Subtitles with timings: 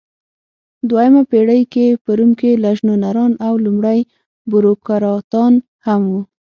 [0.89, 3.99] دویمه پېړۍ کې په روم کې لژنونران او لومړۍ
[4.49, 5.53] بوروکراتان
[5.85, 6.21] هم وو.